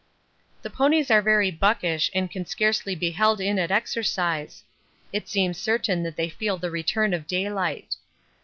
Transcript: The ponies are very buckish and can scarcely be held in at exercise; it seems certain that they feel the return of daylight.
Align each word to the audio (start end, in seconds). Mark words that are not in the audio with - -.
The 0.63 0.71
ponies 0.71 1.11
are 1.11 1.21
very 1.21 1.51
buckish 1.51 2.09
and 2.15 2.31
can 2.31 2.43
scarcely 2.47 2.95
be 2.95 3.11
held 3.11 3.39
in 3.39 3.59
at 3.59 3.69
exercise; 3.69 4.63
it 5.13 5.29
seems 5.29 5.59
certain 5.59 6.01
that 6.01 6.15
they 6.15 6.27
feel 6.27 6.57
the 6.57 6.71
return 6.71 7.13
of 7.13 7.27
daylight. 7.27 7.97